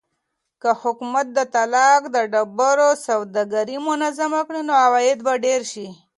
که 0.61 0.69
حکومت 0.81 1.25
د 1.33 1.39
تالک 1.53 2.01
د 2.15 2.17
ډبرو 2.33 2.89
سوداګري 3.07 3.77
منظمه 3.87 4.41
کړي 4.47 4.61
نو 4.67 4.73
عواید 4.85 5.19
به 5.25 5.33
ډېر 5.45 5.61
شي. 5.71 5.87